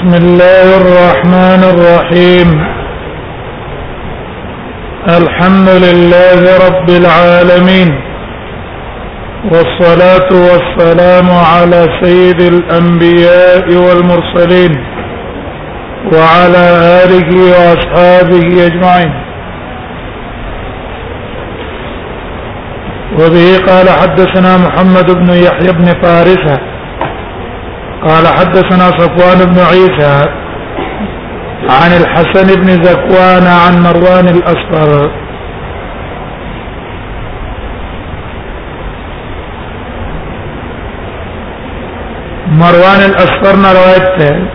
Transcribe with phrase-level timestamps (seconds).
[0.00, 2.48] بسم الله الرحمن الرحيم
[5.08, 7.88] الحمد لله رب العالمين
[9.52, 14.72] والصلاة والسلام على سيد الأنبياء والمرسلين
[16.12, 16.64] وعلى
[17.04, 19.12] آله وأصحابه أجمعين
[23.18, 26.58] وبه قال حدثنا محمد بن يحيى بن فارسه
[28.04, 30.22] قال حدثنا صفوان بن عيسى
[31.70, 35.10] عن الحسن بن زكوان عن مروان الأصفر
[42.52, 44.46] مروان الأصفر روايته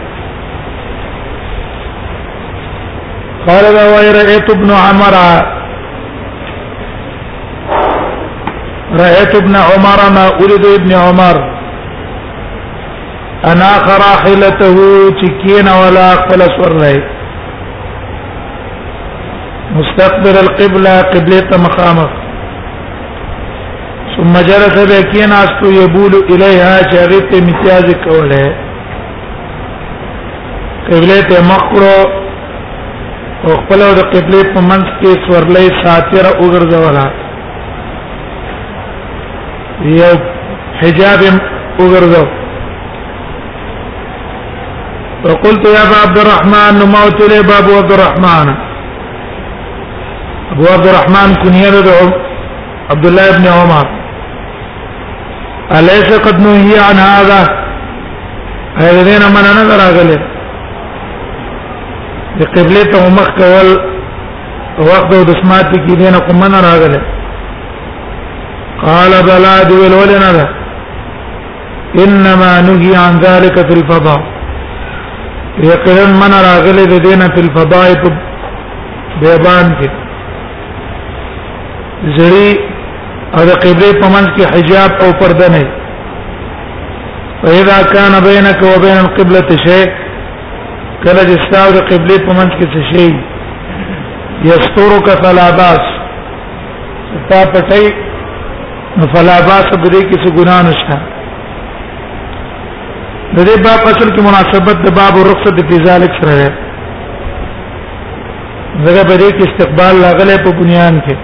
[3.47, 5.15] قال روي رأيت ابن عمر
[9.03, 11.52] رأيت ابن عمر ما ولد ابن عمر
[13.51, 14.75] انا خراحلته
[15.21, 16.93] چکین ولا خپل سور نه
[19.77, 22.11] مستقبل القبلة قبلة مخامخ
[24.15, 28.47] ثم جلس بكين استو يبول اليها شاغت امتياز کوله
[30.91, 31.97] قبلة مخرو
[33.45, 37.05] او خپل د قبلة په منځ کې سورلې ساتره وګرځولا
[39.81, 40.13] یو
[40.83, 41.19] حجاب
[41.79, 42.42] وګرځو
[45.23, 48.47] فقلت يا ابا عبد الرحمن ما قلت لي باب عبد الرحمن
[50.53, 51.99] ابو عبد الرحمن كنيته
[52.91, 53.85] عبد الله بن عمر
[55.77, 57.41] اليس قد نهي عن هذا
[58.89, 60.21] الذين من نظر اغلل
[62.39, 63.69] لقبلته مخ کول
[64.91, 67.01] وقت دسمات سمات کی دینه کوم من راغله
[68.85, 70.31] قال بلاد ولنا
[72.05, 74.21] انما نهي عن ذلك في الفضاء
[75.61, 78.09] یقینا من راغله د دینه په فضای په
[79.21, 79.87] بیان کې
[82.17, 82.49] زری
[83.37, 85.63] او د قبله په منځ کې حجاب او پرده نه
[87.41, 89.85] فإذا كان بينك وبين القبلة شيء
[91.03, 93.07] کله چې ستاسو د قبله په منځ کې څه شي
[94.49, 95.83] یستورک فلا باس
[97.29, 97.85] تا پټي
[99.13, 101.12] فلا باس بری کې څه ګناه نشته
[103.35, 106.49] د دې باب اصل کې مناسبت د باب رخصت فی ذلک سره ده
[108.91, 111.15] زګه به دې کې استقبال لاغله په بنیان کې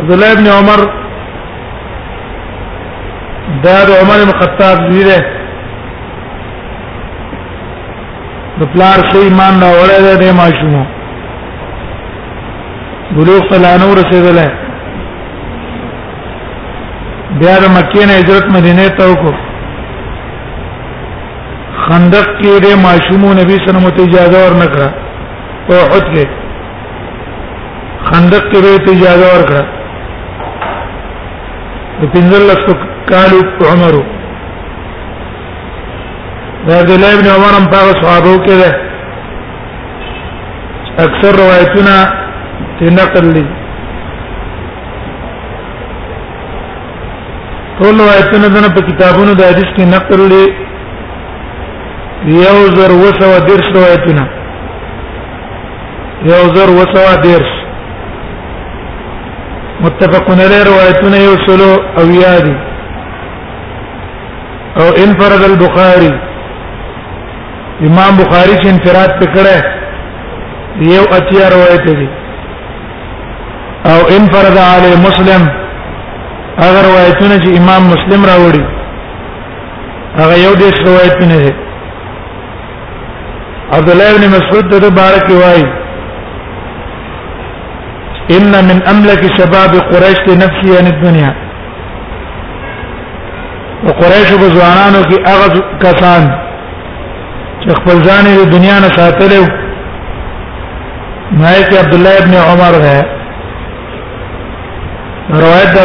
[0.00, 0.80] عبد الله ابن عمر
[3.64, 5.18] دا د عمر بن خطاب زیره
[8.60, 10.74] د پلار شي ایمان نه اورل دې ماشوم
[13.16, 14.48] بلوغ فلانو رسیدله
[17.40, 19.32] بیا د مکې نه هجرت مدینه ته وکړو
[21.84, 24.88] خندق کې د ماشومو نبی صلی الله علیه وسلم اجازه ورنکړه
[25.68, 26.24] او احد کې
[28.10, 29.62] خندق کې به اجازه ورکړه
[32.00, 32.62] د پنځلس
[33.10, 33.38] کالو
[33.72, 34.04] عمرو
[36.68, 38.70] دا د ابن عمر هم په صحابه کې ده
[41.04, 41.94] اکثر روایتونه
[42.78, 43.54] تنقل لري
[47.78, 50.46] ټول آیتونه دنه په کتابونو د حدیث کې نقل لري
[52.44, 54.24] یو زر وسو درس آیتونه
[56.30, 57.50] یو زر وسو درس
[59.84, 61.68] متفقون علی روایتونه یو سلو
[62.00, 62.56] او یادی
[64.82, 66.12] او انفرد البخاری
[67.90, 69.56] امام بخاری چې انفراد پکړه
[70.94, 72.08] یو اتیا روایت دي
[73.92, 75.48] او انفرد علی مسلم
[76.62, 78.64] هغه روایتونه چې امام مسلم راوړي
[80.20, 81.52] هغه یو ډېر روایتونه دي
[83.78, 85.66] عبد الله بن مسعود ته بارک وایي
[88.30, 91.32] ان من املك شباب قريش لنفسي عن الدنيا
[93.88, 96.22] وقريش بزوانانو کې هغه کسان
[97.62, 99.42] چې خپل ځان د دنیا نه ساتلو
[101.30, 102.96] مایه عبد الله ابن عمر ده
[105.30, 105.76] روایت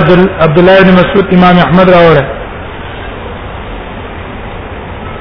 [0.44, 2.24] عبد الله بن مسعود امام احمد راوړه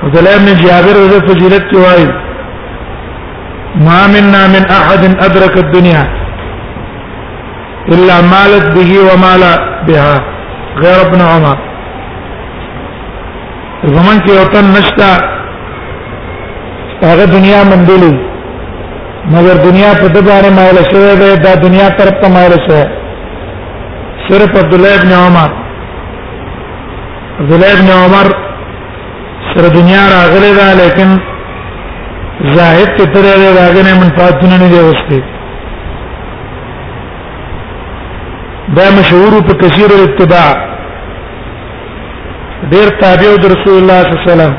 [0.05, 2.07] عبد الله بن جابر رضی فضیلت کی وایي
[3.87, 6.05] ما منا من احد ادرك الدنيا
[7.89, 9.43] الا مالت به ومال
[9.87, 10.15] بها
[10.79, 11.57] غير ابن عمر
[13.85, 15.11] زمان کې یو تن نشتا
[17.03, 18.15] هغه دنیا مندلې
[19.35, 23.00] مگر دنیا په دبانې مایل شوې ده دا دنیا طرف ته مایل شوې
[24.31, 25.51] صرف عبد الله ابن عمر
[27.41, 28.27] عبد الله ابن عمر
[29.53, 31.11] سره دنیا راغله ده لیکن
[32.57, 33.25] زاهد ته تر
[33.59, 35.19] راغله نه منفعتونه نه دی وسته
[38.77, 40.49] دا مشهور په کثیر الاتباع
[42.73, 44.53] ډیر تابع د رسول الله صلی الله علیه وسلم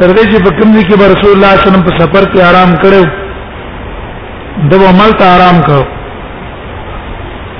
[0.00, 2.24] تر دې چې په کوم ځای کې رسول الله صلی الله علیه وسلم په سفر
[2.32, 3.02] کې آرام کړو
[4.70, 5.84] دغه عمل ته آرام کړو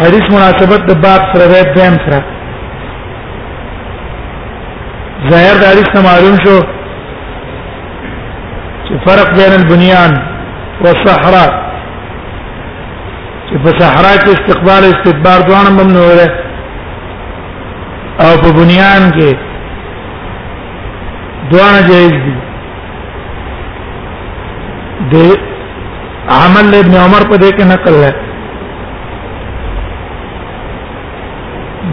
[0.00, 2.20] حدیث مناسبت د باب سره د دم سره
[5.30, 6.56] ظاهر د حدیث معلوم شو
[8.86, 10.12] چې فرق بین البنيان
[10.82, 11.46] و صحرا
[13.46, 16.26] چې په صحرا کې استقبال او استدبار دوانه ممنوع ده
[18.26, 19.30] او په بنيان کې
[21.50, 22.34] دوانه جایز دي
[25.16, 25.18] د
[26.38, 28.26] عمل ابن عمر په دې کې نقل لري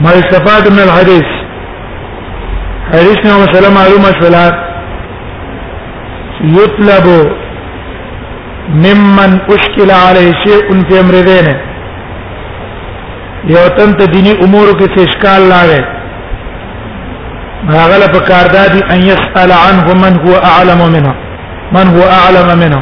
[0.04, 1.24] ما يستفاد من الحديث
[2.92, 4.66] حديثنا مثلا معلومة فلا
[6.44, 7.32] يطلب
[8.70, 11.56] ممن اشكل عليه شيء في امر دينه
[13.48, 15.82] یو تن ته دینی امور کې څه اشکال لاغې
[17.74, 21.14] هغه له پکار دادي ان يسال عنه من هو اعلم منه
[21.72, 22.80] من هو اعلم منه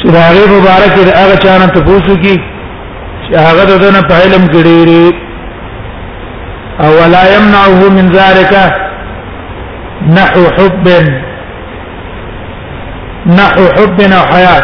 [0.00, 2.55] چې هغه مبارک دې هغه چانه ته پوښتنه
[3.28, 5.06] چې هغه د دنیا په علم کې ډېری
[6.84, 8.52] او ولا يمنعه من ذلك
[10.18, 10.86] نحو حب
[13.38, 14.62] نحو حب او حياه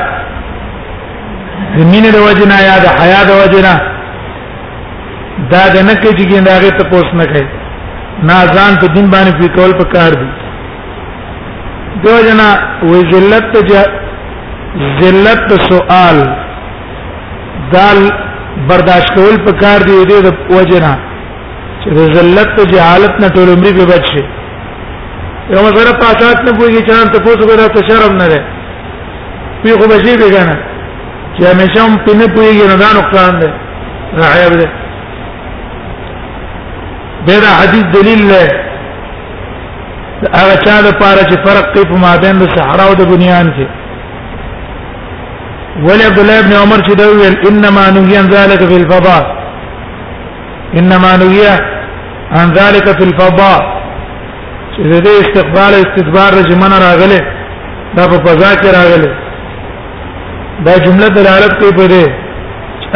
[1.79, 3.75] زمينه د وجنا یا د حیا د وجنا
[5.53, 7.49] دا د نه کې چې ګنداغه ته پوس نه کوي
[8.29, 10.29] نا ځان ته دین باندې په کول په کار دي
[12.03, 12.49] دو جنا
[12.89, 13.87] وې ذلت ته
[15.01, 16.19] ذلت سوال
[17.73, 17.99] دال
[18.71, 20.93] برداشت کول په کار دی دې د وجنه
[21.83, 24.23] چې د ذلت او جهالت نه ټول عمر به بچ شي
[25.53, 28.45] یو مسره په اساس نه پوهیږي چې ته پوسو غره ته شرم نه لري
[29.65, 30.57] وی خو بشي به کنه
[31.35, 33.49] چې همیشه هم په نه پوهیږي نه دا نقصان دی
[34.23, 34.69] راعیب دی
[37.45, 38.47] دا حدیث دلیل دی
[40.39, 43.67] هغه چا لپاره چې فرق کوي په مابین د صحرا او د بنیان کې
[45.81, 49.23] ولی عبد الله ابن عمر چې دویل انما نهي عن ذلك في الفضاء
[50.79, 51.59] انما نهي
[52.33, 53.61] عن ذلك في الفضاء
[54.77, 57.21] چې د دې استقبال استدبار رجمن راغله
[57.97, 59.17] دا په فضا کې راغله
[60.67, 62.11] دا جمله دلالت کوي په دې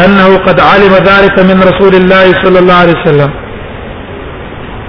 [0.04, 3.30] انه قد علم ذلك من رسول الله صلى الله عليه وسلم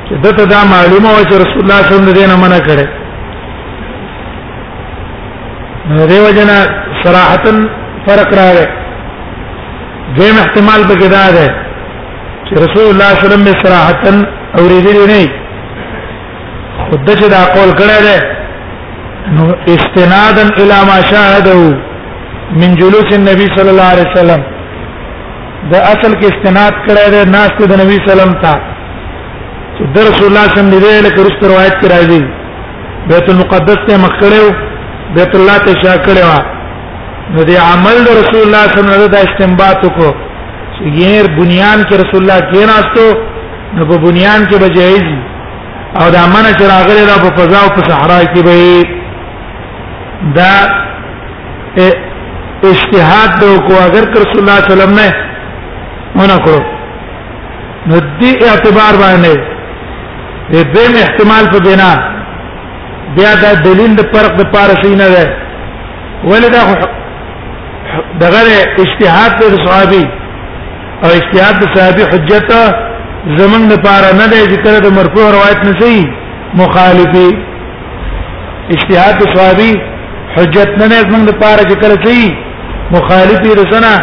[0.09, 2.59] چې دته دا معلومه و چې رسول الله صلی الله علیه وسلم دې نه منع
[2.67, 2.87] کړي
[5.89, 6.55] نو دیو جنا
[7.07, 7.57] صراحتن
[8.07, 8.67] فرق راغی
[10.19, 11.47] دیم احتمال به کدا ده
[12.45, 14.17] چې رسول الله صلی الله علیه وسلم صراحتن
[14.59, 15.23] اوریدلی نه
[16.89, 18.15] خود چې دا قول کړی ده
[19.37, 19.45] نو
[19.75, 21.57] استنادا الى ما شاهده
[22.61, 24.41] من جلوس النبي صلی الله علیه وسلم
[25.71, 28.53] دا اصل کې استناد کړی ده ناس ته د نبی سلام تا
[29.75, 32.21] چې د رسول الله صلی الله علیه وسلم روایت کې راځي
[33.09, 34.45] بیت المقدس ته مخ کړو
[35.17, 36.55] بیت الله ته شا کړو
[37.35, 40.07] نو د عمل د رسول الله صلی الله علیه وسلم د استنباط کو
[40.99, 43.05] غیر بنیان کې رسول الله کې راستو
[43.77, 45.05] نو په بنیان کې به جایز
[45.99, 48.57] او دا منه چې راغلی دا په فضا او په صحرا کې به
[50.37, 50.53] دا
[52.71, 55.11] اجتهاد دو کو اگر که رسول الله صلی الله علیه وسلم نه
[56.19, 56.61] منا کړو
[57.89, 59.39] نو دې اعتبار باندې
[60.53, 61.89] د دیم احتمال په بنا
[63.15, 65.25] بیا دا دلیل د فرق د پارسینه ده
[66.29, 66.61] ولدا
[68.21, 68.41] دغه
[68.83, 70.05] اجتهاد د صحابي
[71.03, 72.51] او اجتهاد د صحابي حجت
[73.39, 75.95] زمن لپاره نه دی ذکر د مرفوع روایت نه سي
[76.63, 77.27] مخالفي
[78.75, 79.71] اجتهاد د صحابي
[80.35, 82.21] حجت نه نه زمن لپاره ذکر سي
[82.97, 83.93] مخالفي رسنا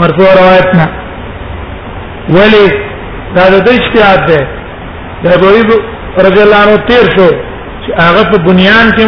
[0.00, 0.86] مرفوع روایت نه
[2.38, 2.64] ولی
[3.36, 4.40] دا د اجتهاد ده
[5.22, 5.60] د ابوی
[6.26, 7.28] رضی الله عنه تیر شو
[7.82, 9.06] چې هغه په بنیان کې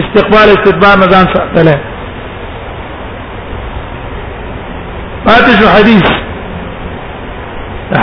[0.00, 1.74] استقبال استدبار مزان ساتله
[5.28, 6.06] پاتې حدیث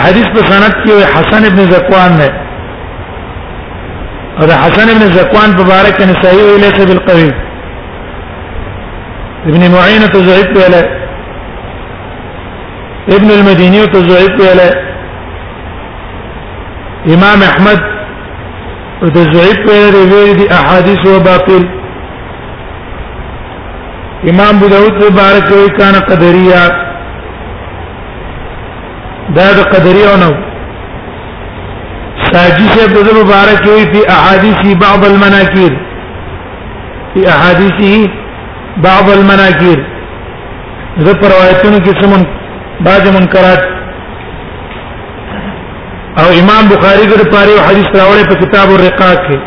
[0.04, 2.28] حدیث په سند کې حسن ابن زقوان نه
[4.40, 7.30] او حسن ابن زقوان په اړه کې نسائی ویل چې بالقوی
[9.50, 10.74] ابن معینه تزعیب ویل
[13.18, 14.60] ابن المديني تزعیب ویل
[17.16, 17.80] امام احمد
[19.20, 19.66] تزعیب
[20.10, 21.62] ویل دي احاديث وباطل
[24.32, 26.84] امام ابو داود مبارک وی کان قدریه
[29.36, 30.30] دا د قدریانو
[32.32, 35.72] ساجي سے عبد مبارک وی فی احادیث بعض المناکیر
[37.12, 37.94] فی احادیثه
[38.86, 39.78] بعض المناکیر
[41.04, 42.22] زه پر روایتونو کې سمون
[42.86, 43.62] بعض منکرات
[46.22, 49.38] او امام بخاری د پاره یو حدیث راوړی په کتاب الرقاق کې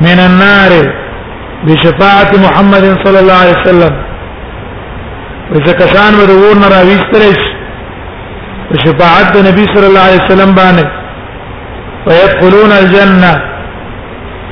[0.01, 0.71] من النار
[1.63, 4.01] بشفاعة محمد صلى الله عليه وسلم
[5.51, 7.39] وإذا كسان بدور نرى ويسترش
[8.71, 10.89] بشفاعة النبي صلى الله عليه وسلم بانه
[12.07, 13.41] ويدخلون الجنة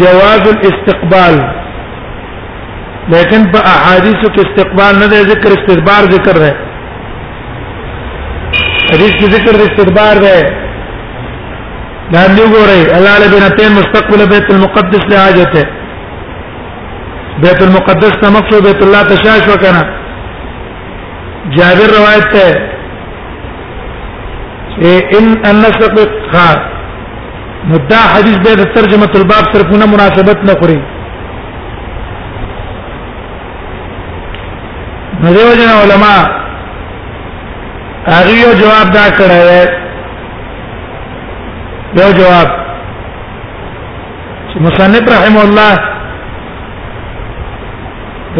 [0.00, 1.36] جواز الاستقبال
[3.14, 10.20] لیکن په احادیث کې استقبال نه دی ذکر استدبار ذکر دی حدیث کې ذکر استدبار
[10.26, 10.34] دی
[12.12, 15.64] دا دی ګورئ الله لبنتين مستقبل بیت المقدس لحاجته
[17.42, 19.82] بیت المقدس ته مخ بیت الله ته شاش وکنه
[21.56, 22.48] جابر روایت ته
[25.18, 25.96] ان النسق
[26.32, 26.48] خا
[27.70, 30.78] مدعا حدیث به ترجمه الباب صرفونه مناسبت نه خوري
[35.22, 36.22] دیو جن علماء
[38.06, 39.40] هغه جواب دا کړه
[41.96, 42.48] یو جواب
[44.50, 45.74] چې مصنف رحم الله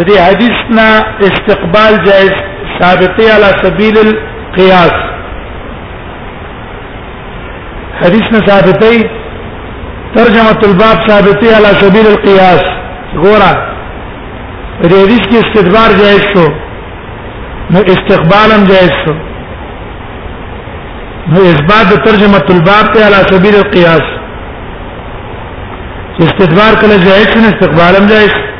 [0.02, 0.86] دې حدیث نا
[1.30, 2.32] استقبال جائز
[2.80, 4.94] ثابتي على سبيل القياس
[8.02, 9.06] حدیث نا ثابتي
[10.16, 12.62] ترجمه الباب ثابتي على سبيل القياس
[13.22, 13.52] ګورا
[14.84, 16.46] دې حدیث کې استدبار جائز شو
[17.70, 19.14] نو استقبالم جائز شو
[21.34, 24.10] نو اثبات ترجمه الباب ته على سبيل القياس
[26.22, 28.52] استدبار کله جائز نه استقبالم جائز شو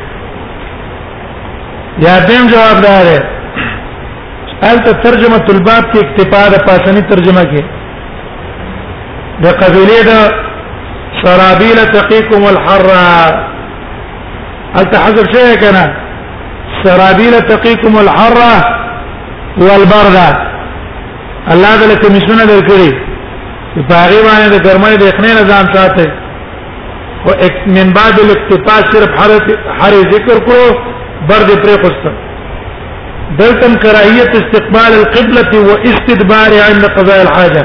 [2.03, 3.17] یا دیم جواب دار ہے
[4.69, 7.61] البته ترجمه الباب کې اکتفا د پاسنی ترجمه کې
[9.43, 10.09] د قبيله د
[11.23, 15.83] سرابيل تقيكم الحر البته حذف شيء کنا
[16.83, 18.37] سرابيل تقيكم الحر
[19.57, 20.17] والبرد
[21.53, 22.91] الله دې لکه مشونه درکړي
[23.89, 26.07] په هغه باندې د ګرمۍ د اخنې نظام ساته
[27.27, 27.31] او
[27.77, 29.33] من بعد الاکتفا صرف حر
[30.15, 30.65] ذکر کړو
[31.29, 32.05] بر دې پرې خوست
[33.39, 37.63] دلتم کراهیت استقبال القبلة واستدبار عند قضاء الحاجه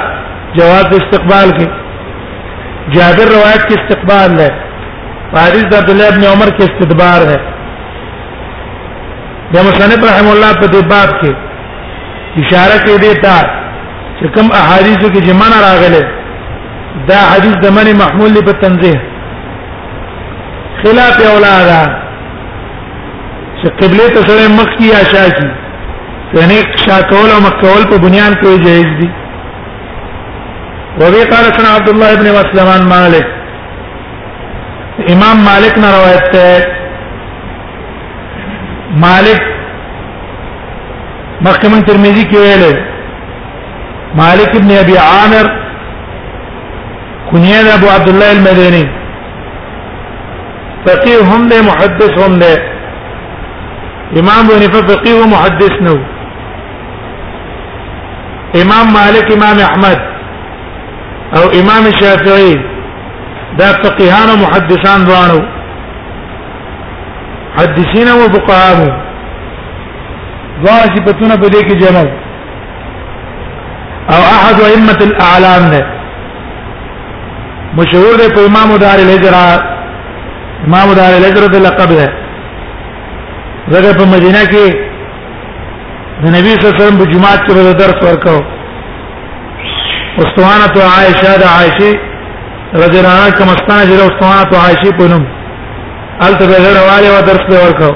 [0.58, 1.85] جواز د استقبال کې
[2.94, 4.48] جابر روایت کی استقبال ہے
[5.36, 7.38] حدیث عبد الله ابن عمر کی استدبار ہے
[9.54, 13.34] د مصنف رحم الله په دې باب کې اشاره کوي دیتا
[14.18, 16.02] چې کوم احادیثو کې جمع نه راغله
[17.10, 19.00] دا حدیث د منی محمول له تنزیه
[20.84, 21.74] خلاف اولاد
[23.60, 25.46] چې قبله ته سره مخ کی یا شاکی
[26.40, 29.14] یعنی شاکول او مکول په بنیان کې جایز دي
[31.00, 33.26] وبه قال سنا عبد الله بن مسلم عن مالك
[35.14, 36.58] امام مالك نے روایت ہے
[39.04, 39.42] مالک
[41.48, 42.64] مخکمن ترمذی کی ویل
[44.22, 45.46] مالک ابن ابي عامر
[47.30, 48.82] کنیہ ابو عبد الله المدنی
[50.86, 55.96] فقيه هم ده محدث هم ده امام بن فقيه ومحدث نو
[58.64, 60.12] امام مالک امام احمد
[61.34, 62.54] او امام شافعي
[63.58, 65.40] دا فقيهان او محدثان دوانو
[67.58, 68.86] حدثین او فقهاو
[70.64, 72.06] دوه صفاتونه په دې کې جمع
[74.14, 75.82] او احد ائمه الاعلام نه
[77.78, 79.44] مشهور دی په امام دار الهجره
[80.66, 82.08] امام دار الهجرت لقب ده
[83.72, 84.86] زګه په مدینه کې
[86.22, 88.40] د نبی صلی الله علیه وسلم په جمعات کې به درس ورکاو
[90.24, 91.92] استوانه عائشه د عائشه
[92.82, 95.24] رضی الله عنها کوم استانه چې استوانه عائشه په نوم
[96.26, 97.94] الته به له والي و درس به ورکاو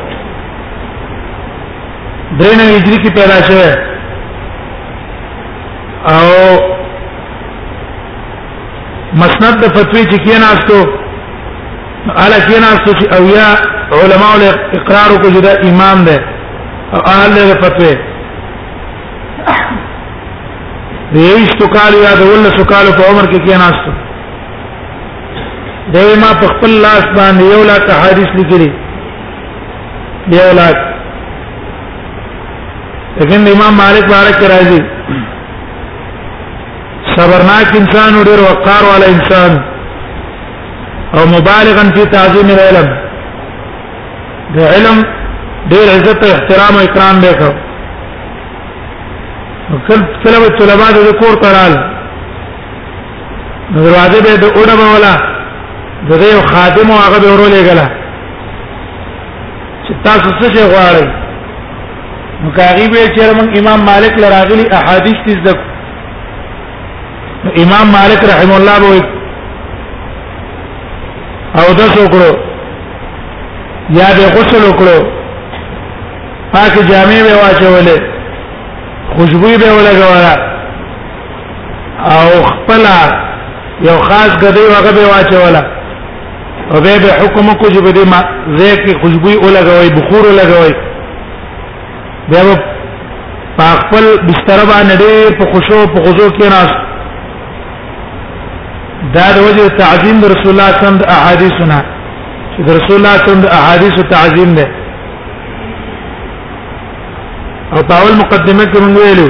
[2.41, 3.75] درنه هجری کې پیدا شوه
[6.17, 6.29] او
[9.23, 10.81] مسند د فتوی چې کیناستو
[12.23, 13.51] اعلی کیناستو چې اویا
[14.01, 16.19] علماء له اقرار کو جدا امام ده
[16.95, 17.95] او اعلی فتوی
[21.13, 23.91] د یوشتو کال یا د ولسو کال په عمر کې کېناستو
[25.95, 28.69] دوی ما په خپل لاس باندې یو لا تحادیث لیکلي
[30.33, 30.77] دی اولاد
[33.19, 34.79] لیکن امام مالک بارک راضي
[37.15, 39.53] صبرناک انسان او ډیر وقار والا انسان
[41.17, 42.89] او مبالغا فی تعظیم العلم
[44.59, 44.99] د علم
[45.75, 47.70] ډیر عزت او احترام او اکرام به کړو
[49.89, 51.73] کل کله طلبه د کور ترال
[53.75, 55.15] دروازه به د اوړه مولا
[56.09, 57.87] د یو خادم او هغه به ورولې غلا
[59.85, 61.07] چې تاسو څه شي غواړئ
[62.43, 65.59] نو کاری به چې موږ امام مالک لراغلی احادیث دې زک
[67.65, 68.91] امام مالک رحم الله به
[71.61, 72.33] او د څوکړو
[74.01, 75.07] یا به غسل وکړو
[76.53, 78.10] پاک جامې به واچولې
[79.17, 80.33] خوشبوې به ولګوله
[82.17, 82.83] او خپل
[83.89, 85.63] یو خاص غدی هغه به واچوله
[86.71, 88.21] او به به حکم کو چې بده ما
[88.57, 90.75] زیک خوشبوې ولګوي بخور ولګوي
[92.33, 92.41] دا
[93.59, 96.71] په خپل بستر باندې ډېر په خوشو په غزو کې ناس
[99.15, 101.79] دا د وجه تعظیم رسول الله صلی الله علیه وسلم د احادیثنا
[102.57, 104.80] چې رسول الله صلی الله علیه وسلم د احادیث تعظیم ده
[107.75, 109.29] او په اول مقدمه کې مونږ ویلو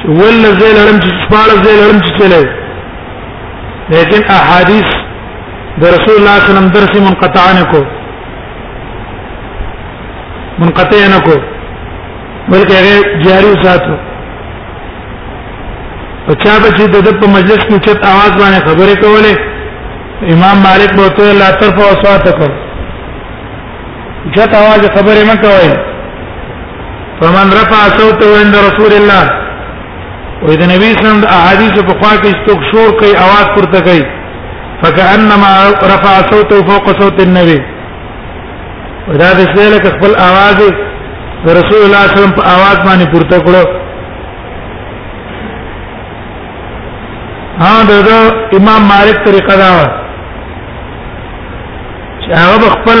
[0.00, 2.42] چې ول زیل لم چې سپاره زیل لم چې چلے
[3.94, 4.88] لیکن احادیث
[5.80, 7.80] د رسول الله صلی الله علیه وسلم درس منقطع نه کو
[10.60, 11.36] منقطع نه کو
[12.52, 12.94] بلکې هغه
[13.26, 13.94] جاری ساتو
[16.28, 19.34] او چا به چې د په مجلس کې چت आवाज باندې خبرې کولې
[20.38, 22.46] امام مالک بوته لا طرف او صوت کو
[24.34, 25.74] چت आवाज خبرې مکوئ
[27.20, 29.28] فمن رفع صوته عند رسول الله
[30.42, 34.02] و اذا نبی سند احادیث په خوا کې استوک شور کوي आवाज پورته کوي
[34.82, 35.48] فكانما
[35.92, 37.56] رفع صوته فوق صوت النبي
[39.08, 40.84] ودا د سیلک خپل आवाज رسول
[41.46, 43.64] الله صلی الله علیه وسلم په आवाज باندې پورته کړو
[47.64, 47.74] ها
[48.06, 48.18] دا
[48.60, 52.98] امام مالک طریقه دا هغه خپل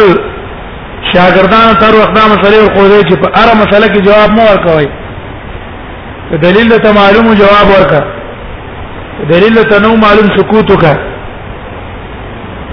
[1.12, 4.86] شاګردانو تر وخت دا مسلې ورخوځي چې په هر مسله کې جواب مو ورکوي
[6.44, 8.00] دلیل ته معلوم جواب ورکا
[9.30, 10.92] دلیل ته نو معلوم سکوت وکا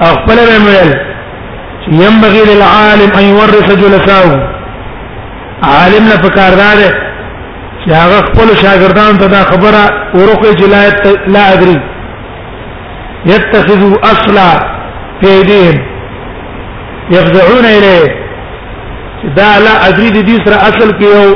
[0.02, 0.92] خپل ویل
[2.06, 4.36] ينبغي للعالم ان يورث جلساءه
[5.70, 6.78] عالم نه فکردار
[7.86, 10.66] چې هغه خپل شاګردانو ته دا خبره ورخه چې
[11.38, 11.78] لا ادري
[13.26, 14.52] يتخذ اصلا
[15.24, 15.86] في ايديهم
[17.18, 18.06] يفزعون اليه
[19.38, 21.28] دا لا ادری د دې سره اصل کې یو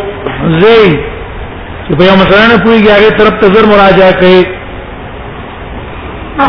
[0.61, 0.83] زی
[1.87, 4.41] چې په یو مثلا نه پويږي هغه طرف ته زر مراجعه کوي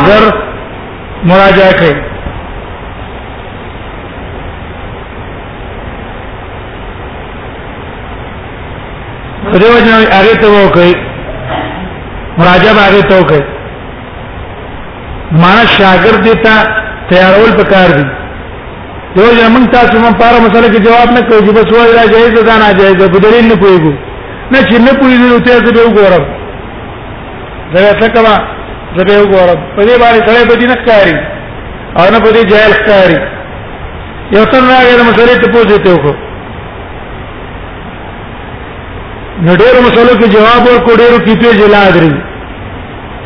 [0.09, 0.23] زر
[1.33, 1.97] مراجعه کوي
[9.63, 10.95] دیو جن هغه ته وکړي
[12.39, 13.61] مراجعه هغه ته وکړي
[15.43, 16.55] معنا شاګرد دیتا
[17.11, 18.07] تیارول پکار دي
[19.19, 22.57] یو زمون تاسو مون پاره مسله کې جواب نه کوي بس وایي را جایز ده
[22.63, 23.93] نه جایز ده بدرین نه پويګو
[24.53, 26.25] نه چې نه پويګو نو ته به وګورم
[27.75, 28.37] دا څه کما
[28.97, 31.15] زه به وګورم په دې باندې سره به دینه کاری
[31.99, 33.19] او نه په دې جایز کاری
[34.39, 36.17] یو تن راغی د مسلې ته پوښتنه ته وکړه
[39.47, 42.13] نو ډېر مسلو کې جواب ورکړ ډېر کیته جلا درې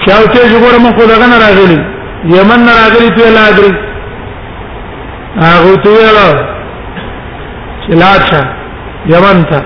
[0.07, 1.79] چاوته جوړه مخ خو دغه نه راغلی
[2.37, 3.93] یمن نه راغلی ته لا درې
[5.43, 6.41] هغه ته ویل
[7.85, 8.21] چې لاړ
[9.13, 9.59] یمن ته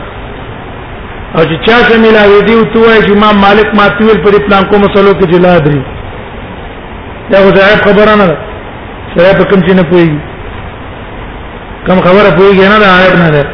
[1.36, 4.78] او چې چا څه ملاوي دی تو وای چې امام مالک ماتویل پر پلان کو
[4.84, 5.80] مسلو کې جلا دی
[7.30, 8.36] دا غزایب خبره نه ده
[9.16, 10.20] سره په کوم چې نه پوي
[11.86, 13.44] کوم خبره پوي نه ده عیب نه ده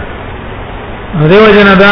[1.32, 1.90] دیو جنا دا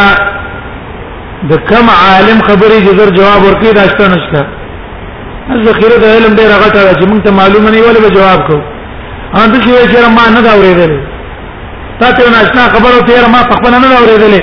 [1.51, 4.47] د کم عالم خبرې جزر جواب ورکړي دا شته نشته
[5.67, 8.63] ذخیره د علم ډیره غټه ده چې موږ ته معلومه نه ویلې به جواب کوو
[9.41, 10.93] ان د شوی چې ما نه دا اورېدل
[12.01, 14.35] تا ته نه آشنا خبره ته ما په خپل نه اورېدل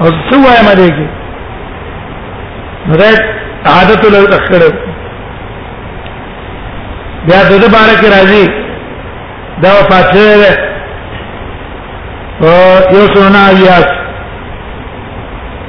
[0.00, 1.06] او څه وای ما دی کې
[2.88, 3.10] مده
[3.74, 4.70] عادت له تخره
[7.26, 8.46] بیا د دې بار کې راځي
[9.62, 10.56] دا فاتحه
[12.44, 12.54] او
[12.98, 13.78] یو سنا یا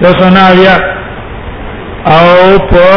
[0.03, 0.75] یو سنا یا
[2.05, 2.87] او په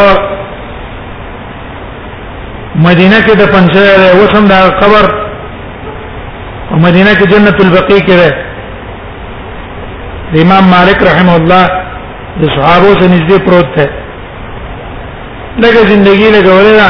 [2.87, 3.85] مدینه کې د پنځه
[4.21, 5.05] وسم دا خبر
[6.79, 8.29] مدینه کې جنت البقیع کې ده
[10.43, 11.63] امام مالک رحم الله
[12.43, 13.87] د صحابو سره نږدې پروت ده
[15.63, 16.89] لکه زندگی له ګورلا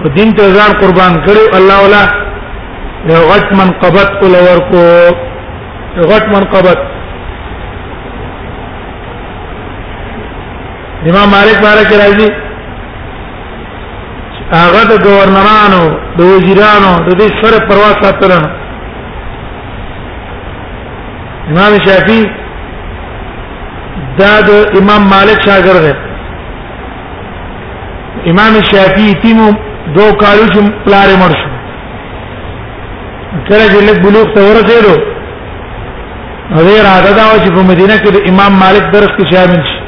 [0.00, 2.02] خو دین ته ځان قربان کړو الله ولا
[3.12, 4.82] یو غټ منقبت ول ورکو
[5.96, 6.78] یو غټ منقبت
[11.10, 12.28] امام مالک مالک راځي
[14.52, 15.84] هغه د گورنرانو
[16.16, 18.50] د وزیرانو د دې سره پروا ساتلنه
[21.52, 22.22] امام شافعي
[24.20, 24.48] دا د
[24.80, 25.92] امام مالک شاګرد دی
[28.30, 29.46] امام شافعي تینو
[29.98, 31.50] دو کالو چې پلار مړ شو
[33.48, 34.94] کله چې لګ بلوغ ته ورسېدو
[36.50, 39.82] هغه راځه دا چې په مدینه کې د امام مالک درس کې شامل شي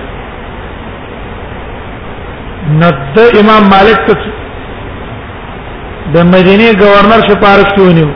[2.81, 2.89] نو
[3.45, 4.15] امام مالک ته
[6.19, 8.09] د مدینه گورنر سپارښت ونیو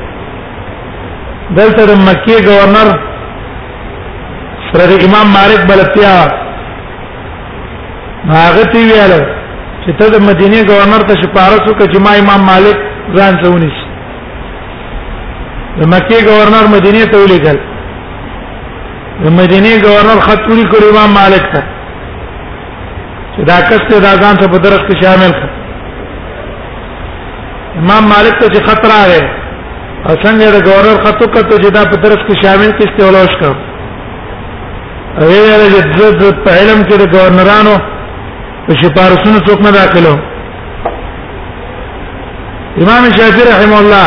[1.56, 2.88] دلته د مکه گورنر
[4.72, 6.12] پر امام مالک بلتیا
[8.28, 9.12] هغه تی ویل
[9.84, 12.76] چې ته د مدینه گورنر ته شپاره سو چې ما امام مالک
[13.16, 13.78] ځان ته ونیس
[15.78, 17.58] د مکی گورنر مدینه ته ولیکل
[19.24, 21.62] د مدینه گورنر خط ولیکل امام مالک ته
[23.36, 25.48] چې دا کس ته ځان ته په درخت شامل کړ
[27.82, 29.22] امام مالک ته چې خطر راغی
[30.06, 33.54] او څنګه د گورنر خطو کته چې دا په درخت کې شامل کړي استولوش کړ
[35.20, 37.74] اوی راځي د په علم کې د گورنرانو
[38.66, 40.14] په شپارسونو څوک نه داخلو
[42.82, 44.06] امام شافعي رحم الله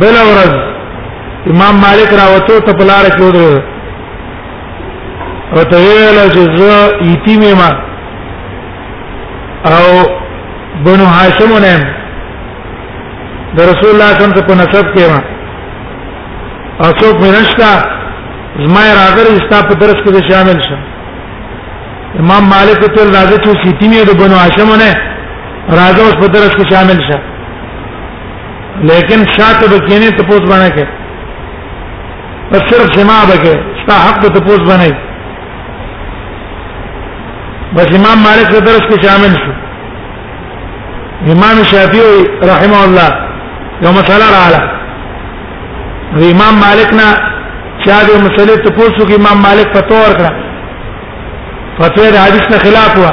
[0.00, 0.52] بل ورځ
[1.52, 3.60] امام مالک راوته ته بلار کې ودرو
[5.54, 7.70] او ته ویل چې زه ایتي ما
[9.70, 9.84] او
[10.88, 11.76] بنو هاشم نه
[13.56, 15.20] د رسول الله صلی الله علیه وسلم په نسب کې ما
[16.86, 17.70] او څوک منشتا
[18.62, 20.76] زما راغره استا په درس کې شامل شه
[22.22, 24.90] امام مالک ته راځي چې سیتی مې د بنو هاشم نه
[25.80, 27.18] راځه اوس په درس کې شامل شه
[28.90, 30.86] لیکن شاته به کینه ته پوس باندې کې
[32.50, 34.94] پس صرف جما به کې استا حق ته پوس باندې
[37.76, 39.52] بس امام مالک په درس کې شامل شو
[41.34, 42.12] امام شافعی
[42.52, 43.08] رحمه الله
[43.84, 47.08] یو مسله رااله امام مالک نه
[47.84, 50.30] چا دې مسلې ته پوښتنه کوي امام مالک فتوا ورکړه
[51.80, 53.06] فتوا د حدیث نه خلاف و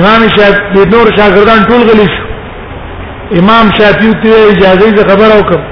[0.00, 2.24] امام شافعي د نور شاګردان ټول غلي شو
[3.42, 5.62] امام شافعي ته اجازه یې خبر او کوم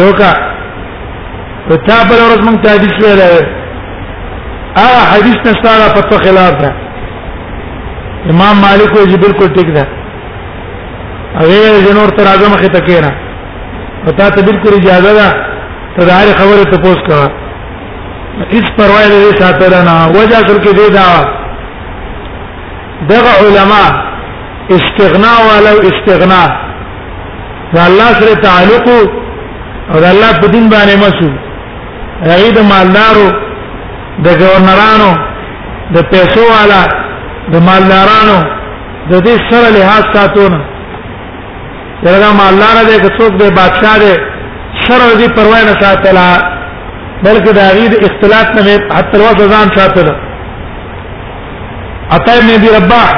[0.00, 6.54] یو کا ته پر ورځ مونږ ته حدیث ویل ا حدیث نه ستاره فتوا خلاف
[6.64, 6.72] ده
[8.36, 9.86] امام مالک وایي بالکل ټیک ده
[11.42, 13.10] اوی جنور تر اعظم خته کینا
[14.06, 15.47] پتا ته بالکل اجازه ده
[15.98, 17.26] ته دا هر خبره ته پوس کا
[18.52, 21.06] هیڅ پروا نه دي ساتره نه وجه اصل کې دی دا
[23.08, 23.84] دغه علما
[24.76, 26.48] استغناء ولو استغناء
[27.74, 28.88] دا الله سره تعلق
[29.94, 31.30] او دا الله په دین باندې مسو
[32.24, 33.28] هغه د مالدارو
[34.24, 35.12] د گورنرانو
[35.94, 36.80] د پیسو والا
[37.52, 38.38] د مالدارانو
[39.10, 40.60] د دې سره لحاظ ساتونه
[42.02, 44.16] دا مالدار دی که څوک دی بادشاہ دی
[44.86, 46.58] شرع دې پروا نه ساتلا
[47.24, 50.08] بلکې دا غي د اختلاط نه حتی الوضع ځان ساتل
[52.16, 53.08] عطا ابن ابي رباح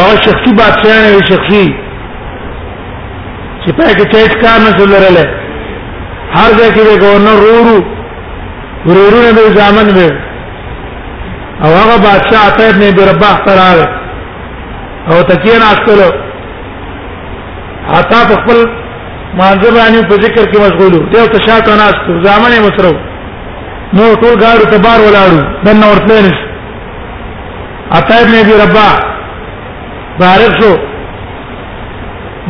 [0.00, 1.66] او شخصي بادشاہ نه شخصي
[3.64, 5.16] چې په کې ټیټ کار نه څلرل
[6.34, 7.76] هر ځای کې ګورنر رورو
[8.86, 10.10] ورورو نه ځامن وي
[11.64, 13.78] او هغه بادشاہ عطا ابن برباح قرار
[15.10, 16.10] او تکین اصله
[17.98, 18.58] عطا خپل
[19.40, 22.94] مانځر باندې په ذکر کې مشغول وو یو تشاکو ناستو ځامنه مسرو
[23.96, 26.38] نو ټول غاړو ته بار ولاړو دنه ورته نس
[27.98, 28.88] اته ابن ابي ربا
[30.20, 30.72] بارک شو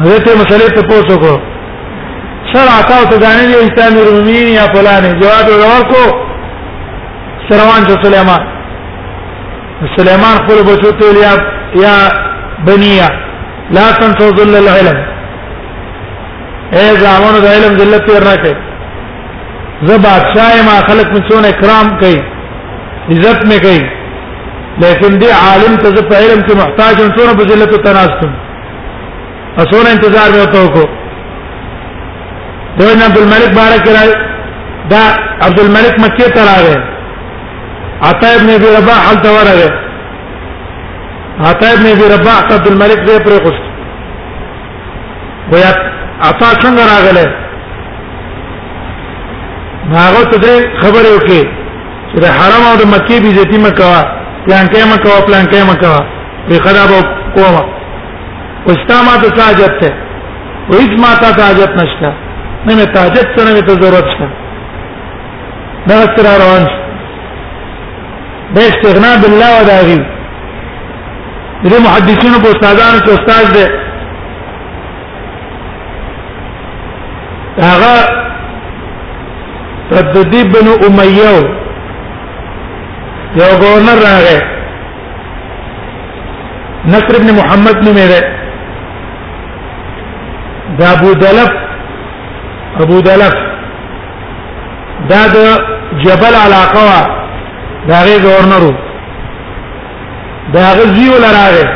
[0.03, 1.33] هغه ته مسلې ته پوسو کو
[2.55, 6.03] سر عطاو ته ځانې دی انسان رومین یا فلانه جواب ورکو
[7.49, 8.41] سروان جو سليمان
[9.97, 11.19] سليمان خپل بچو ته
[11.85, 11.97] یا
[12.67, 13.09] بنیا
[13.77, 15.12] لا تنسوا ذل العلم
[16.77, 18.55] اے زامن د علم ذلت تیر نه کوي
[19.89, 22.21] زه بادشاہ ما خلق مې څونه اکرام کوي
[23.13, 23.83] عزت مې کوي
[24.85, 28.31] لیکن دی عالم ته زه په علم کې محتاج یم څونه په ذلت تناستم
[29.65, 30.85] اسونه انتظار مې وته کو
[32.81, 34.03] دوی عبد الملک بارک را
[34.91, 35.03] دا
[35.47, 36.77] عبد الملک مکه ته راغی
[38.11, 39.71] عطا ابن ابي رباح حل تورغه
[41.51, 43.65] عطا ابن ابي رباح عبد الملک دې پرې خوست
[45.55, 45.71] ویا
[46.31, 47.27] عطا څنګه راغله
[49.95, 51.43] هغه ته خبر وکړي
[52.11, 54.01] چې د حرم او د مکی بي ذاتي مکوا
[54.45, 56.01] پلان کې مکوا پلان کې مکوا
[56.49, 56.91] په خراب
[57.37, 57.63] کوما
[58.69, 59.91] وستا ما ته حاجت ته
[60.75, 62.09] وېز ما ته حاجت نشته
[62.67, 64.27] نه مې حاجت سره ته ضرورت شته
[65.89, 66.65] دا تر روان
[68.55, 69.99] دا استغنا بالله وداغي
[71.65, 73.67] دغه محدثینو په استادانو کې استاد دی
[77.59, 78.09] هغه
[79.91, 81.31] ردد ابن امیہ
[83.37, 84.37] یو گورنر راغی
[86.93, 88.21] نصر ابن محمد نو میرے
[90.79, 91.49] دا ابو دلف
[92.83, 93.35] ابو دلف
[95.11, 97.07] دا د جبل علاقه وا
[97.89, 98.73] دا غي گورنرو
[100.55, 101.69] دا غزي ول راغی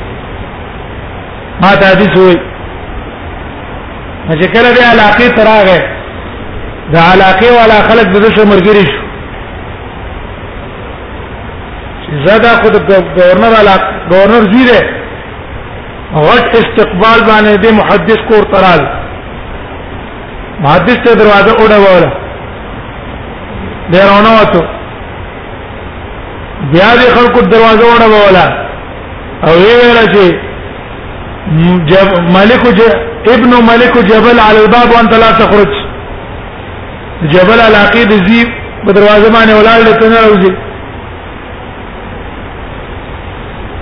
[1.61, 2.37] ما ته حدیث وایي
[4.39, 5.79] چې کله به علاقه تراغه
[6.93, 9.01] د علاقه والا خلق د دې مرګري شو
[12.03, 13.75] چې زدا خود گورنر علا
[14.11, 14.79] گورنر زیره
[16.27, 18.81] غټ استقبال باندې د محدث کور ترال
[20.63, 22.13] محدث ته دروازه وډه
[23.91, 24.61] بیا روانه وته
[26.71, 28.47] بیا د خلکو دروازه وډه
[29.47, 30.25] او ویل چې
[31.47, 32.67] ملك
[33.27, 35.67] ابن ملك جبل على الباب وانت لا تخرج
[37.23, 38.47] جبل على عقيد الزيب
[38.85, 40.51] بدروازه باندې ولاړ ته نه راوځي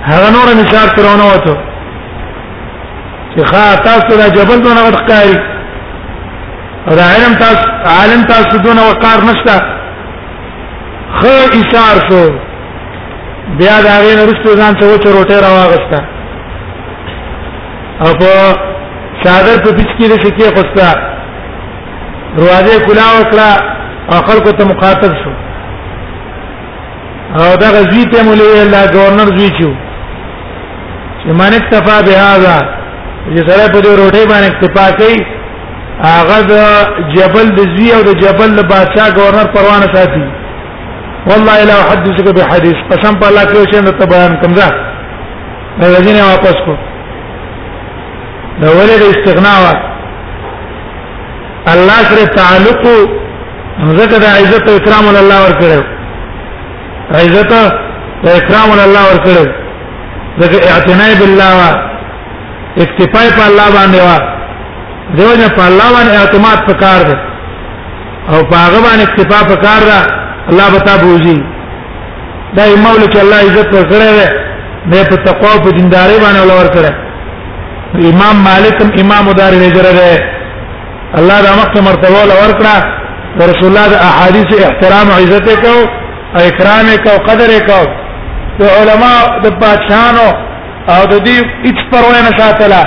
[0.04, 1.56] هغه نور مثال ترونه وته
[3.36, 5.38] چې خا تاسو دا جبل دونه وقاري
[6.88, 7.64] او دا علم تاسو
[8.00, 9.60] عالم تاسو دونه وقار نشته
[11.14, 12.30] خو ایثار شو
[13.58, 16.19] بیا دا غین رسو ځان ته وته روټه راوغسته
[18.04, 18.32] او په
[19.24, 20.88] چادر په پیچ کې لسی کې خوستا
[22.36, 23.50] دروازه کلا وکړه
[24.12, 25.32] او خلکو ته مخاطب شو
[27.40, 29.70] او دا غزوی ته مولوی الله گورنر زوی چو
[31.20, 32.56] چې مان اکتفا بهذا
[33.32, 35.18] چې سره په دې روټه باندې اکتفا کوي
[36.10, 36.54] هغه د
[37.14, 40.24] جبل د زوی او د جبل د بادشاہ گورنر پروانه ساتي
[41.30, 44.68] والله لا احدثك بحديث قسم بالله کې شنو ته بیان کوم ځه
[45.88, 46.76] الذين واپس کو
[48.62, 49.72] دا ولې د استغنا وا
[51.74, 52.82] الله سره تعلق
[53.98, 55.80] زکه د عزت او اکرام الله ورکړو
[57.22, 57.52] عزت
[58.24, 59.44] او اکرام الله ورکړو
[60.42, 61.70] زکه اعتناء بالله وا
[62.84, 64.18] اکتفاء په الله باندې وا
[65.18, 67.16] دیونه په الله باندې اعتماد پکار ده
[68.32, 69.98] او په هغه باندې اکتفاء پکار ده
[70.50, 71.38] الله بتا بوزي
[72.56, 74.10] دا یې مولک الله عزت ورکړي
[74.90, 77.09] ده په تقوا او په دینداري باندې ولور کړی
[77.94, 80.22] امام مالک امام دار الهجره ده
[81.18, 82.76] الله دا مخ مرتبه ول ورکړه
[83.50, 85.74] رسول الله د احادیث احترام او عزت کو
[86.38, 87.80] اکرام کو قدر کو
[88.58, 90.28] د علما د بادشاہانو
[90.94, 91.32] او د دې
[91.66, 92.80] هیڅ پروا نه ساتله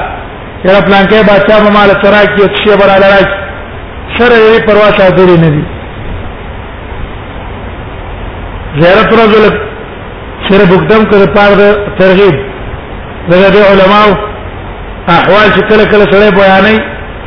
[0.66, 3.32] یره پلان کې بادشاہ به مال سره کې او څه برابر راځي
[4.18, 5.64] سره یې پروا ساتلی نه دي
[8.82, 9.46] زیارت رجل
[10.50, 12.36] سره بوګدم کړه پاره ترغیب
[13.32, 14.32] دغه علماو
[15.12, 16.80] احوال چې کله کله سره بیانې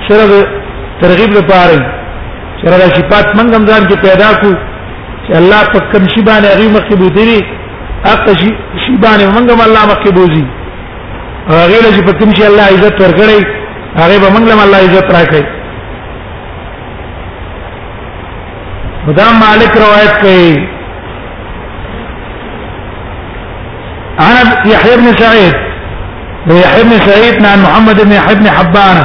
[0.09, 0.45] سره
[1.01, 1.79] ترغیب لپاره
[2.62, 4.53] سره د صفات منګم ځان کې پیدا کو
[5.27, 7.39] چې الله په کوم شی باندې غي مخبوذري
[8.12, 8.49] اقا شی
[8.85, 10.45] شی باندې منګم الله مخبوذي
[11.49, 13.45] هغه له چې په کوم شی الله عزت ورکړي
[14.01, 15.45] هغه به منګم الله عزت راکړي
[19.07, 20.57] خدا مالک روایت کوي
[24.19, 25.65] عن يحيى بن سعيد
[26.48, 29.02] ويحيى بن سعيد عن محمد بن يحيى بن حبان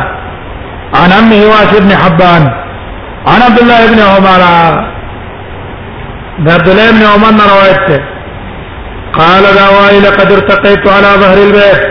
[0.93, 2.51] عن عمه واس بن حبان
[3.27, 4.43] عن عبد الله بن عمر
[6.53, 8.03] عبد الله بن عمر روايته
[9.13, 11.83] قال ذا لقد ارتقيت على ظهر البيت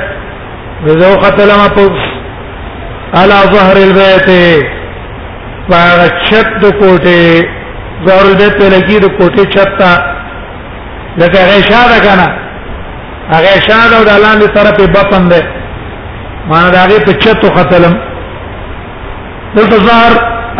[0.84, 2.06] بذوقة لما طبس
[3.14, 4.60] على ظهر البيت
[5.70, 7.42] فشد كوتي
[8.06, 10.14] ظهر البيت لكي دو كوتي شتا
[11.18, 12.49] لك غيشا انا
[13.34, 15.40] هغه شاد او د لاندې طرف بطن ده
[16.50, 17.94] معنا دا هغه په چتو قتلم
[19.56, 20.12] دلته ظاهر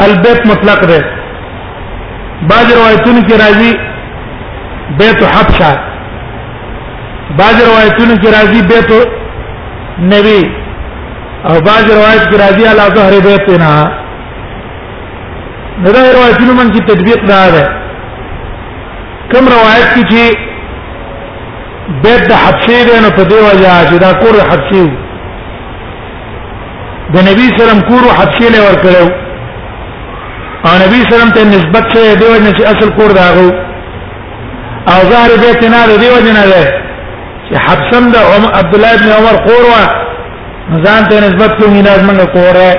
[0.05, 1.01] البيت مطلق ده
[2.51, 3.73] بعض روایتونو کې راځي
[5.01, 5.73] بیت حبشه
[7.41, 8.91] بعض روایتونو کې راځي بیت
[10.13, 10.41] نبی
[11.49, 13.73] او بعض روایت کې راځي علی ظهر بیتنا
[15.85, 17.65] دا روایتونو من کې تطبیق دا ده
[19.33, 20.50] کوم روایت کې چې
[22.03, 24.97] بیت د حبشې ده نو په دې وجه چې دا کور حبشې و
[27.15, 29.07] د نبی سلام کور حبشې له ور کړو
[30.69, 33.49] او نبی سلام ته نسبت شه دی وجه چې اصل کور داغو
[34.93, 36.63] او ظاهر بیت نه دی وجه نه ده
[37.49, 38.17] چې حبسم د
[38.61, 40.01] عبد الله بن عمر کور و
[40.85, 42.71] ځان ته نسبت کوم نه لازم نه کوره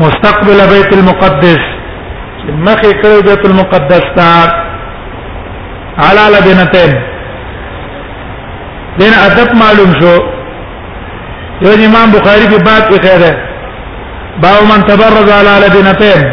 [0.00, 1.60] مستقبل بیت المقدس
[2.44, 4.48] مخې کړو بیت المقدس ته
[6.04, 6.92] علا لبنتین
[9.00, 10.14] دین ادب معلوم شو
[11.66, 13.36] یو امام بخاری په باب کې خیره
[14.46, 16.24] باو من تبرز علا لبنتین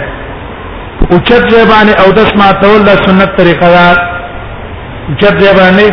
[1.11, 3.85] او چت زبانه او دسمه تول د سنت طریقه دا
[5.21, 5.87] چت زبانه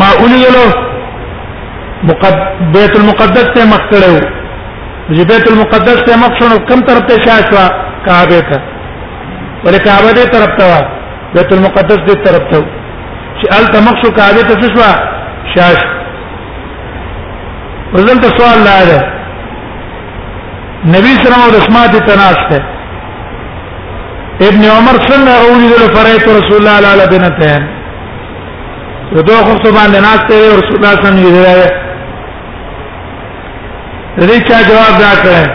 [0.00, 0.66] ما اولیلو
[2.10, 2.36] مقد
[2.76, 4.14] بیت المقدس ته مخ کړو
[5.14, 7.66] چې بیت المقدس ته مخ شنو کم طرف ته شاشوا
[8.06, 8.58] کعبه ته
[9.64, 10.88] ولې کعبه دې طرف ته
[11.36, 14.90] بیت المقدس دې طرف ته چې ال تمخ شو کعبه ته شوا
[15.56, 15.86] شاش
[17.94, 18.98] وزل ته سوال لا ده
[20.94, 22.58] نبی سره او رسمات تناسته
[24.48, 27.62] ابن عمر څنګه راوړي دل فرایت رسول الله علیه علیه بنتین
[29.28, 31.30] دو خو ته باندې ناشته رسول الله صلی الله علیه وسلم
[34.28, 35.48] دې چا جواب دا کړ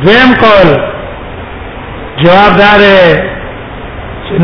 [0.09, 0.69] زم کول
[2.23, 2.81] جواب دار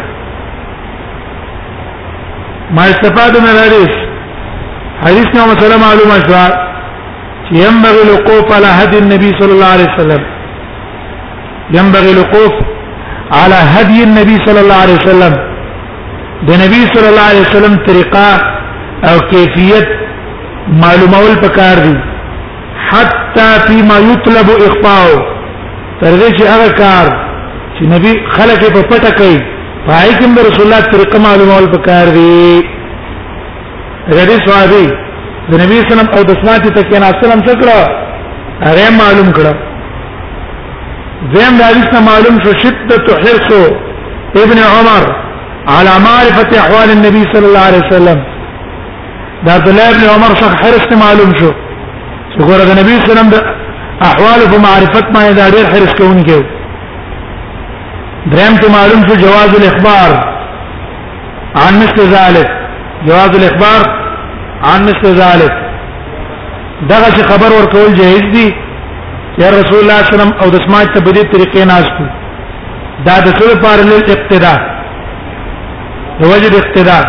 [2.71, 3.85] ما استفاده نه لري
[5.05, 6.64] حدیث نو مسله معلومه شوه
[7.53, 10.21] ينبغي الوقوف على هدي النبي صلى الله عليه وسلم
[11.77, 12.53] ينبغي الوقوف
[13.31, 15.33] على هدي النبي صلى الله عليه وسلم
[16.47, 18.31] د نبی صلی الله علیه وسلم طریقه
[19.09, 19.87] او کیفیت
[20.81, 21.95] معلومول پکار دي
[22.89, 25.07] حتا فی ما یطلب اخفاء
[26.01, 27.07] تر دې چې هغه کار
[27.77, 29.39] چې نبی خلق په پټه کوي
[29.87, 32.63] پای کې رسول الله طریقه معلومول پکار دي
[34.11, 34.85] غری صحابي
[35.51, 37.77] د نبی سلام او د سماعت ته کې نه سلام څکړه
[38.67, 39.53] هغه معلوم کړه
[41.35, 43.49] زم د حدیث معلوم شو شدت حرص
[44.43, 45.03] ابن عمر
[45.75, 48.19] على معرفة احوال النبي صلى الله عليه وسلم
[49.45, 51.51] دا عبد الله ابن عمر څخه حرص معلوم شو
[52.31, 53.35] چې ګوره د نبی سلام د
[54.09, 56.41] احوال په معرفت باندې دا ډېر حرص کوونکی
[58.33, 60.11] دریم ته معلوم شو جواز الاخبار
[61.65, 62.47] عن مثل ذلك
[63.09, 63.87] جواز الاخبار
[64.63, 65.51] ان مثل ذلك
[66.91, 68.47] دغه چې خبر ورکول جایز دي
[69.41, 72.05] یا رسول الله صلی الله علیه وسلم او د سماعت په دې طریقې ناشته
[73.05, 74.57] دا د ټول پر لیل اقتداء
[76.21, 77.03] د وجد اقتداء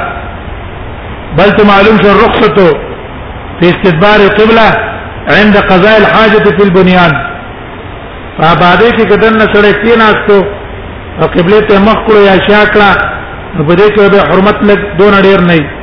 [1.38, 2.66] بل ته معلوم شو رخصته
[3.60, 4.66] په استدبار القبلة
[5.38, 7.12] عند قضاء الحاجة في البنيان
[8.38, 10.38] فبعده کې کدن سره کې ناشته
[11.22, 12.96] او قبله ته مخ کړو یا شاکړه
[13.68, 15.74] په دې کې به حرمت لګ دون ډیر نه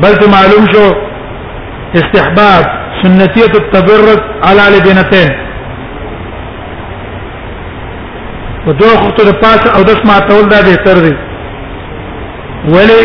[0.00, 0.86] بل معلوم شو
[1.98, 2.64] استحباب
[3.02, 5.30] سنتيه التبرد على لبنتين
[8.66, 11.14] ودو خطو د پاسه او د سمع تول دا به تر دي
[12.74, 13.02] ولی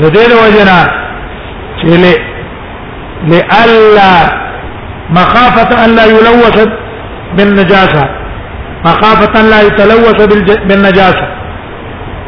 [0.00, 0.78] د دې د وجنا
[1.78, 2.12] چې له
[3.32, 4.12] لئلا
[5.18, 6.56] مخافه ان لا يلوث
[7.36, 8.04] بالنجاسه
[8.84, 10.18] مخافه لا يتلوث
[10.70, 11.26] بالنجاسه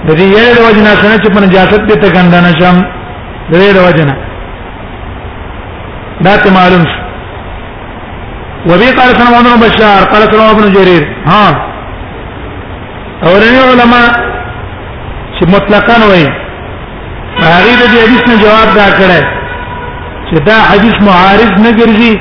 [0.07, 2.77] د دې د وجنا څنګه چې په نجاست به تګندنه شم
[3.53, 4.15] دې د وجنه
[6.25, 6.99] دا ته معلوم شو
[8.71, 11.49] وبي قال سنة محمد بن بشار قال سنة ابن جرير ها
[13.29, 14.07] اورنی علماء
[15.37, 16.29] چې مطلقاً وایي
[17.41, 19.21] هغه د دې حدیث نه جواب دا کړه
[20.29, 22.15] چې دا حدیث معارض نه ګرځي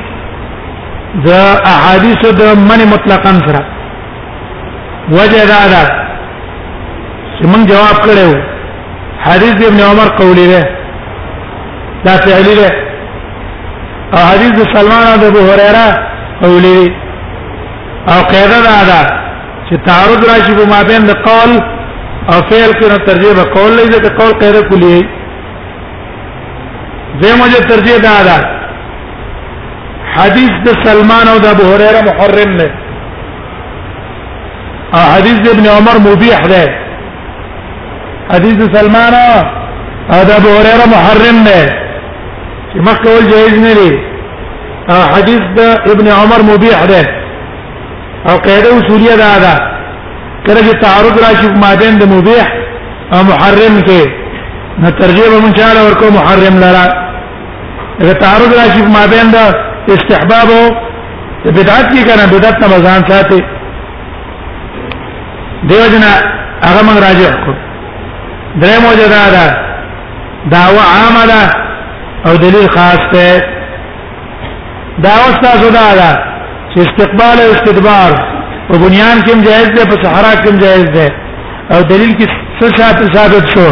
[1.26, 1.30] د
[1.74, 3.62] احادیث د من مطلقاً سره
[5.18, 5.82] وجه دا ده
[7.36, 8.30] چې موږ جواب کړو
[9.28, 10.64] حدیث ابن عمر قولی ده
[12.06, 12.72] دا فعلی ده
[14.14, 15.88] او حدیث د سلمان او ابو هريره
[16.46, 16.86] اولی
[18.12, 19.00] او قاعده دا ده
[19.68, 21.52] چې تعارض راشي په مابین د قول
[22.34, 25.00] او فعل کې نو ترجیح به قول لې ته قول قاعده کلی
[27.22, 28.38] زه مو جو ترجیح دا ده
[30.16, 32.70] حدیث د سلمان او د ابو هريره محرم نه
[34.98, 36.68] او حدیث د ابن عمر مبيح ده
[38.34, 41.83] حدیث سلمان او د ابو هريره محرم نه
[42.74, 43.90] چې مخ کول جایز نه دی
[45.16, 47.02] حدیث د ابن عمر مبيح ده
[48.30, 49.54] او قاعده اصوليه ده دا
[50.46, 52.48] کله چې تعارض راشي مابین د مبيح
[53.18, 54.02] او محرم کې
[54.82, 56.84] نو ترجمه مون چاله ورکو محرم لرا
[58.02, 59.38] اگر تعارض راشي مابین د
[59.98, 60.66] استحباب او
[61.46, 63.42] بدعت کې کنه بدعت نه مزان ساتي
[65.70, 66.12] دیو جنا
[66.66, 67.54] هغه مغ راجع کو
[68.62, 69.46] درې موجه دا دا
[70.56, 71.44] دعوه عامه ده
[72.28, 73.28] او دلیل خاص ته
[75.04, 76.12] دا واستاسو دا دا
[76.74, 78.12] چې استقبال او استدبار
[78.70, 81.10] په بنیان کې جائز ده په صحرا کې جائز ده
[81.74, 82.28] او دلیل کې
[82.60, 83.68] څه شات ثابت شو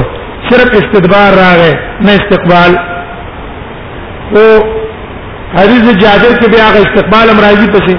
[0.50, 1.74] صرف استدبار راغی
[2.06, 2.72] نه استقبال
[4.42, 4.48] او
[5.58, 7.96] حدیث جابر کې بیا غ استقبال امراضی پسې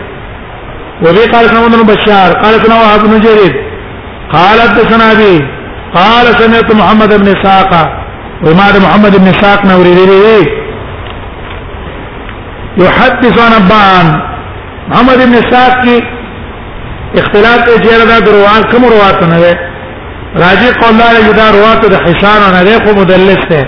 [1.06, 3.54] وبي قال سنن بشار قال سنن ابن جرير
[4.32, 5.34] قال حدثنا ابي
[5.98, 8.01] قال سمعت محمد بن ساقه
[8.46, 10.38] وما د محمد بن ساق نو ورېدلې
[12.84, 14.06] يحدث عن ابان
[14.88, 15.96] محمد بن ساق کی
[17.20, 19.58] اختلاف ته جره دا دروان کوم روات نه ده
[20.44, 23.62] راجی قول الله یدا روات د حسان نه ده خو مدلس ده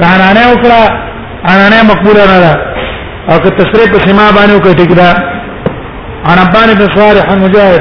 [0.00, 0.82] کانانه وکړه
[1.50, 2.52] انانه مقبول نه ده
[3.30, 5.10] او که تشریح په سما باندې وکړه ټیک ده
[6.30, 7.80] عن ابان بن صالح المجاهد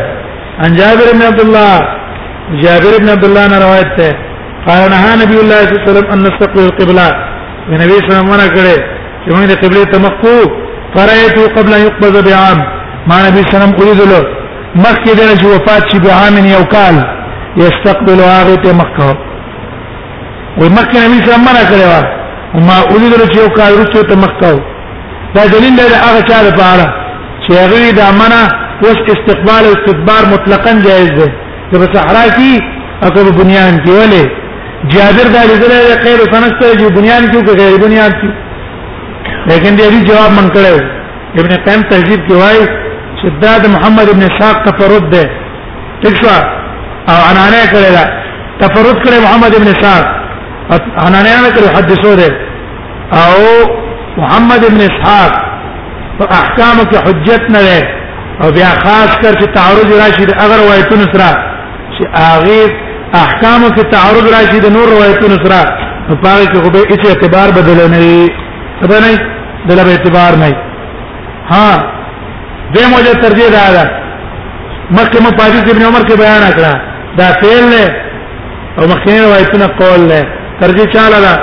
[0.65, 1.79] عن جابر بن عبد الله
[2.63, 4.11] جابر بن عبد الله نے روایت ہے
[4.67, 7.07] قال نهى نبي الله صلى الله عليه وسلم ان نستقبل القبلة
[7.75, 8.77] النبي صلى الله عليه وسلم منع کړي
[9.23, 10.37] چې موږ د قبله تمقو
[10.95, 12.57] فرایت قبل يقبض بعام
[13.09, 14.19] ما نبی صلی الله عليه وسلم کړی دلو
[14.85, 16.95] مخکې دغه چې وفات شي بعام یو کال
[17.63, 19.09] يستقبل هغه ته مکه
[20.59, 21.85] وي مکه نبی صلی الله عليه وسلم منع کړی
[22.55, 24.51] و ما اولی دلو چې یو کال وروسته ته مکه
[25.35, 26.85] دا دلیل دی هغه چا لپاره
[27.43, 28.41] چې هغه د امانه
[28.83, 31.27] اوس استقبال او استدبار مطلقاً جائز دی
[31.71, 32.49] که په صحرا کې
[33.03, 34.23] او که په بنیان کې ولې
[34.89, 38.29] جابر دا لیدل دی خیر سند سره چې بنیاد کیو که غیر بنیاد کی
[39.47, 40.83] لیکن دې جواب من کړو
[41.41, 42.67] ابن قیم تهذیب کې وایي
[43.21, 45.29] شداد محمد ابن اسحاق تفرد ده
[46.03, 46.37] تکوا
[47.09, 48.03] او عنانه کړی دا
[48.63, 50.05] تفرد کړی محمد ابن اسحاق
[51.05, 52.29] عنانه نه کړی حدیثو ده
[53.25, 53.41] او
[54.19, 55.31] محمد ابن اسحاق
[56.19, 57.87] په احکام کې حجت نه ده
[58.45, 61.35] او بیا خاص کر چې تعرض راشد اگر وایتون سره
[61.93, 62.03] چې
[62.35, 62.89] اغه
[63.19, 65.59] احکام فی تعارض راشي د نور روایتونو سره
[66.07, 68.29] په پاره کې خو به هیڅ اعتبار بدل نه وي
[68.83, 69.11] خبر نه
[69.71, 70.49] دله به اعتبار نه
[71.51, 71.71] ها
[72.73, 73.91] دې موجه ترجیح دا ده
[74.99, 76.75] مکه مو پاجي ابن عمر کې بیان کړه
[77.17, 77.85] دا فعل نه
[78.79, 80.21] او مخکې روایتونه قول نه
[80.63, 81.33] ترجیح چاله ده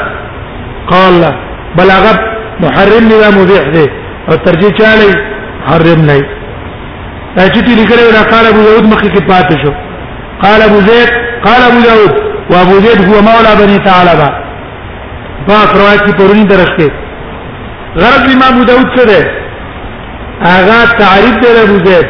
[0.91, 1.23] قال
[1.79, 2.19] بلغت
[2.66, 3.87] محرم نه مبيح دي
[4.29, 5.11] او ترجیح چاله
[5.66, 6.16] محرم نه
[7.37, 9.73] دا چې لیکل را قال ابو یود مخکې پاتې شو
[10.45, 12.14] قال ابو زید قال ابو داود
[12.53, 14.28] وابو زيد هو مولى بني ثعلبه
[15.49, 16.89] پاک روایت کی پرونی درخته
[18.03, 19.30] غرض امام ابو داود څه ده
[20.43, 22.07] هغه تعریف دی ابو زید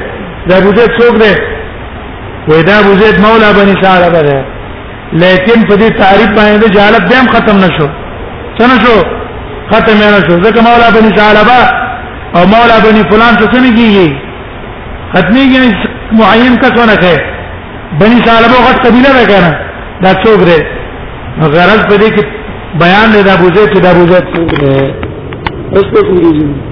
[0.48, 1.32] دا ابو زید څوک ده
[2.48, 4.44] وای دا ابو زید مولا بني ثعلبه ده
[5.22, 7.88] لیکن په دې تعریف باندې جالب دیم ختم نشو
[8.58, 8.96] څه نشو
[9.72, 11.60] ختم نه شو ځکه مولا بني ثعلبه
[12.36, 14.08] او مولا بني فلان څه نه کیږي
[15.14, 17.37] ختمي کې معین کڅونه کوي
[17.96, 19.50] بني سالبه غټ قبيله ده کنه
[20.02, 20.56] دا څوک ده
[21.54, 22.24] غرض په دې کې
[22.84, 24.26] بیان دی د ابو زید د ابو زید
[25.74, 26.67] اوس په کوم